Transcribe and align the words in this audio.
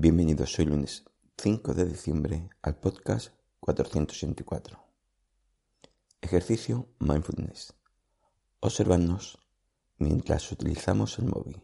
Bienvenidos 0.00 0.56
hoy 0.60 0.66
lunes 0.66 1.02
5 1.38 1.74
de 1.74 1.84
diciembre 1.84 2.48
al 2.62 2.76
podcast 2.76 3.34
484. 3.58 4.78
Ejercicio 6.20 6.86
Mindfulness. 7.00 7.74
Observarnos 8.60 9.40
mientras 9.96 10.52
utilizamos 10.52 11.18
el 11.18 11.24
móvil. 11.24 11.60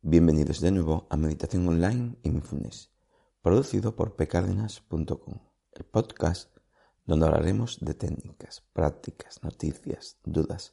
Bienvenidos 0.00 0.60
de 0.60 0.70
nuevo 0.70 1.08
a 1.10 1.16
Meditación 1.16 1.66
Online 1.66 2.18
y 2.22 2.30
Mindfulness, 2.30 2.92
producido 3.42 3.96
por 3.96 4.14
pcardenas.com, 4.14 5.40
el 5.72 5.84
podcast 5.84 6.56
donde 7.04 7.26
hablaremos 7.26 7.80
de 7.80 7.94
técnicas, 7.94 8.62
prácticas, 8.72 9.42
noticias, 9.42 10.18
dudas 10.22 10.72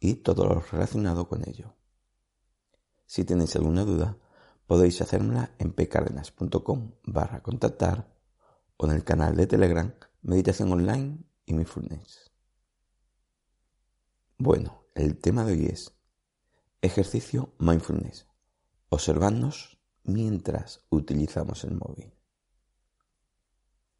y 0.00 0.14
todo 0.14 0.46
lo 0.46 0.60
relacionado 0.60 1.28
con 1.28 1.46
ello. 1.46 1.74
Si 3.04 3.26
tenéis 3.26 3.54
alguna 3.56 3.84
duda, 3.84 4.16
podéis 4.68 5.00
hacérmela 5.00 5.50
en 5.58 5.72
pcardenas.com 5.72 6.92
barra 7.04 7.42
contactar 7.42 8.14
o 8.76 8.86
en 8.86 8.92
el 8.92 9.02
canal 9.02 9.34
de 9.34 9.46
Telegram 9.46 9.94
Meditación 10.20 10.70
Online 10.70 11.24
y 11.46 11.54
Mindfulness. 11.54 12.30
Bueno, 14.36 14.84
el 14.94 15.18
tema 15.18 15.44
de 15.44 15.52
hoy 15.54 15.66
es 15.66 15.94
ejercicio 16.82 17.54
mindfulness. 17.58 18.26
Observarnos 18.90 19.80
mientras 20.04 20.84
utilizamos 20.90 21.64
el 21.64 21.74
móvil. 21.74 22.12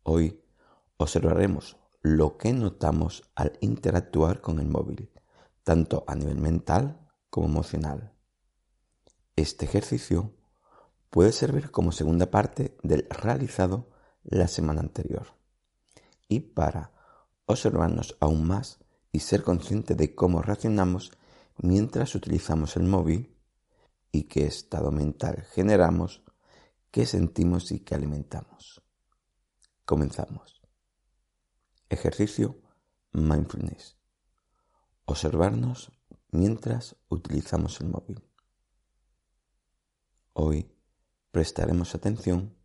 Hoy 0.02 0.44
observaremos 0.98 1.78
lo 2.02 2.36
que 2.36 2.52
notamos 2.52 3.30
al 3.34 3.56
interactuar 3.62 4.42
con 4.42 4.60
el 4.60 4.68
móvil, 4.68 5.10
tanto 5.64 6.04
a 6.06 6.14
nivel 6.14 6.38
mental 6.38 7.08
como 7.30 7.46
emocional. 7.46 8.14
Este 9.34 9.64
ejercicio 9.64 10.37
puede 11.10 11.32
servir 11.32 11.70
como 11.70 11.92
segunda 11.92 12.30
parte 12.30 12.76
del 12.82 13.06
realizado 13.10 13.88
la 14.22 14.48
semana 14.48 14.80
anterior. 14.80 15.26
Y 16.28 16.40
para 16.40 16.92
observarnos 17.46 18.16
aún 18.20 18.46
más 18.46 18.78
y 19.12 19.20
ser 19.20 19.42
consciente 19.42 19.94
de 19.94 20.14
cómo 20.14 20.42
reaccionamos 20.42 21.12
mientras 21.56 22.14
utilizamos 22.14 22.76
el 22.76 22.84
móvil 22.84 23.34
y 24.12 24.24
qué 24.24 24.46
estado 24.46 24.90
mental 24.90 25.44
generamos, 25.54 26.22
qué 26.90 27.06
sentimos 27.06 27.72
y 27.72 27.80
qué 27.80 27.94
alimentamos. 27.94 28.82
Comenzamos. 29.84 30.60
Ejercicio 31.88 32.60
mindfulness. 33.12 33.96
Observarnos 35.06 35.90
mientras 36.30 36.96
utilizamos 37.08 37.80
el 37.80 37.88
móvil. 37.88 38.22
Hoy 40.34 40.77
prestaremos 41.30 41.94
atención 41.94 42.56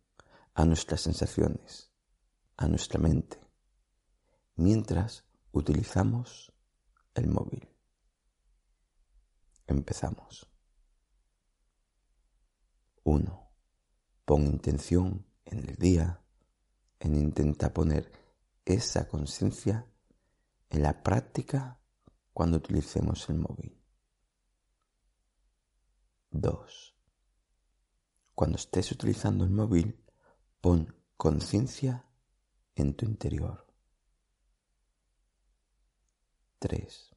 a 0.54 0.64
nuestras 0.64 1.00
sensaciones, 1.02 1.92
a 2.56 2.66
nuestra 2.66 3.00
mente, 3.00 3.40
mientras 4.56 5.24
utilizamos 5.52 6.52
el 7.14 7.28
móvil. 7.28 7.68
Empezamos. 9.66 10.50
1. 13.04 13.50
Pon 14.24 14.42
intención 14.42 15.26
en 15.44 15.58
el 15.58 15.76
día 15.76 16.22
en 17.00 17.16
intentar 17.16 17.72
poner 17.72 18.10
esa 18.64 19.08
conciencia 19.08 19.86
en 20.70 20.82
la 20.82 21.02
práctica 21.02 21.80
cuando 22.32 22.56
utilicemos 22.56 23.28
el 23.28 23.36
móvil. 23.36 23.80
2. 26.30 26.93
Cuando 28.34 28.56
estés 28.56 28.90
utilizando 28.90 29.44
el 29.44 29.50
móvil, 29.50 30.04
pon 30.60 30.92
conciencia 31.16 32.04
en 32.74 32.94
tu 32.94 33.06
interior. 33.06 33.64
3. 36.58 37.10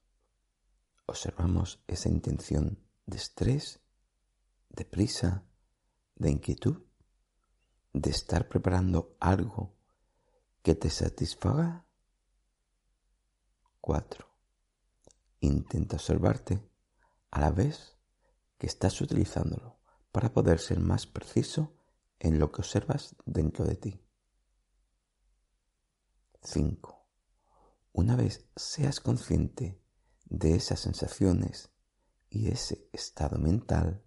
Observamos 1.08 1.82
esa 1.88 2.10
intención 2.10 2.86
de 3.08 3.18
estrés, 3.18 3.80
de 4.70 4.86
prisa, 4.86 5.44
de 6.16 6.30
inquietud, 6.30 6.84
de 7.94 8.12
estar 8.12 8.48
preparando 8.48 9.18
algo 9.20 9.76
que 10.62 10.76
te 10.76 10.92
satisfaga. 10.92 11.88
4. 13.82 14.28
Intenta 15.40 15.96
observarte 15.96 16.62
a 17.32 17.40
la 17.40 17.50
vez 17.50 17.98
que 18.60 18.68
estás 18.68 19.02
utilizándolo 19.02 19.77
para 20.18 20.34
poder 20.34 20.58
ser 20.58 20.80
más 20.80 21.06
preciso 21.06 21.78
en 22.18 22.40
lo 22.40 22.52
que 22.52 22.62
observas 22.62 23.16
dentro 23.28 23.66
de 23.66 23.76
ti. 23.76 24.04
5. 26.42 27.08
Una 27.92 28.16
vez 28.16 28.50
seas 28.56 29.00
consciente 29.00 29.80
de 30.26 30.56
esas 30.56 30.80
sensaciones 30.80 31.70
y 32.32 32.48
ese 32.48 32.90
estado 32.94 33.38
mental, 33.38 34.04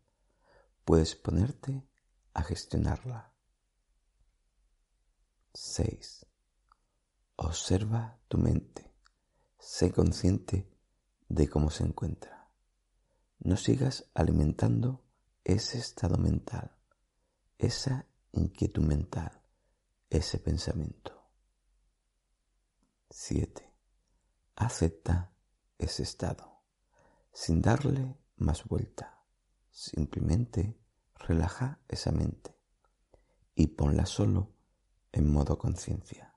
puedes 0.85 1.15
ponerte 1.15 1.89
a 2.35 2.43
gestionarla. 2.43 3.33
6. 5.55 6.27
Observa 7.37 8.19
tu 8.27 8.37
mente. 8.37 8.93
Sé 9.61 9.93
consciente 9.93 10.77
de 11.29 11.49
cómo 11.49 11.71
se 11.71 11.85
encuentra. 11.85 12.51
No 13.39 13.57
sigas 13.57 14.11
alimentando 14.13 15.05
ese 15.45 15.79
estado 15.79 16.17
mental, 16.19 16.77
esa 17.59 18.07
inquietud 18.33 18.85
mental, 18.85 19.43
ese 20.09 20.39
pensamiento. 20.39 21.31
7. 23.11 23.73
Acepta 24.57 25.33
ese 25.79 26.03
estado 26.03 26.63
sin 27.33 27.63
darle 27.63 28.17
más 28.37 28.65
vuelta. 28.65 29.25
Simplemente 29.71 30.79
relaja 31.15 31.81
esa 31.89 32.13
mente 32.13 32.57
y 33.55 33.69
ponla 33.69 34.07
solo 34.07 34.53
en 35.13 35.31
modo 35.31 35.59
conciencia. 35.59 36.35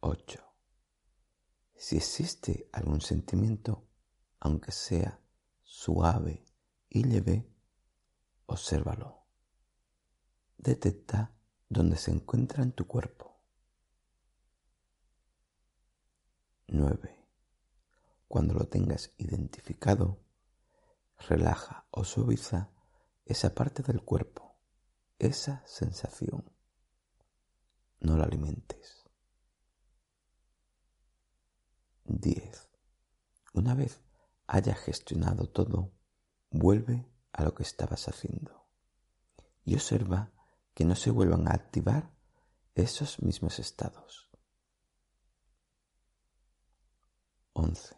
8. 0.00 0.44
Si 1.74 1.96
existe 1.96 2.68
algún 2.72 3.00
sentimiento, 3.00 3.88
aunque 4.40 4.72
sea 4.72 5.20
suave 5.68 6.46
y 6.88 7.04
leve, 7.04 7.46
obsérvalo. 8.46 9.26
Detecta 10.56 11.36
dónde 11.68 11.96
se 11.96 12.10
encuentra 12.10 12.62
en 12.62 12.72
tu 12.72 12.86
cuerpo. 12.86 13.44
9. 16.68 17.28
Cuando 18.26 18.54
lo 18.54 18.66
tengas 18.66 19.12
identificado, 19.18 20.24
relaja 21.28 21.86
o 21.90 22.02
suaviza 22.02 22.70
esa 23.26 23.54
parte 23.54 23.82
del 23.82 24.02
cuerpo, 24.02 24.58
esa 25.18 25.62
sensación. 25.66 26.50
No 28.00 28.16
la 28.16 28.24
alimentes. 28.24 29.04
10. 32.04 32.70
Una 33.52 33.74
vez 33.74 34.07
haya 34.48 34.74
gestionado 34.74 35.48
todo, 35.48 35.92
vuelve 36.50 37.06
a 37.32 37.44
lo 37.44 37.54
que 37.54 37.62
estabas 37.62 38.08
haciendo 38.08 38.66
y 39.64 39.74
observa 39.74 40.32
que 40.74 40.84
no 40.84 40.96
se 40.96 41.10
vuelvan 41.10 41.46
a 41.46 41.52
activar 41.52 42.10
esos 42.74 43.22
mismos 43.22 43.58
estados. 43.58 44.30
11. 47.52 47.94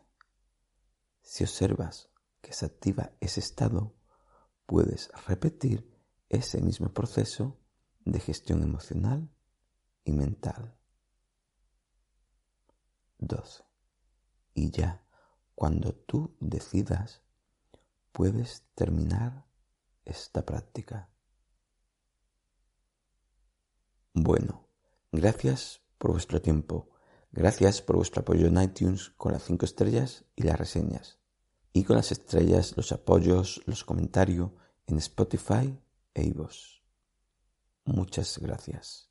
Si 1.23 1.45
observas 1.45 2.11
que 2.41 2.53
se 2.53 2.67
activa 2.67 3.13
ese 3.21 3.41
estado, 3.41 3.95
puedes 4.67 5.11
repetir 5.27 5.89
ese 6.29 6.61
mismo 6.61 6.93
proceso 6.93 7.61
de 8.05 8.19
gestión 8.19 8.63
emocional 8.63 9.31
y 10.03 10.13
mental. 10.13 10.77
12. 13.19 13.63
Y 14.55 14.71
ya 14.71 15.05
cuando 15.61 15.93
tú 15.93 16.35
decidas, 16.41 17.21
puedes 18.13 18.63
terminar 18.75 19.45
esta 20.07 20.47
práctica. 20.47 21.11
Bueno, 24.15 24.71
gracias 25.13 25.83
por 25.99 26.13
vuestro 26.13 26.41
tiempo. 26.41 26.89
Gracias 27.31 27.83
por 27.83 27.97
vuestro 27.97 28.23
apoyo 28.23 28.47
en 28.47 28.59
iTunes 28.59 29.11
con 29.19 29.33
las 29.33 29.43
5 29.43 29.67
estrellas 29.67 30.25
y 30.35 30.45
las 30.45 30.59
reseñas. 30.59 31.19
Y 31.75 31.85
con 31.85 31.97
las 31.97 32.11
estrellas, 32.11 32.75
los 32.79 32.91
apoyos, 32.93 33.61
los 33.67 33.85
comentarios 33.85 34.53
en 34.87 34.97
Spotify 34.97 35.79
e 36.15 36.25
iVoox. 36.25 36.81
Muchas 37.85 38.39
gracias. 38.39 39.10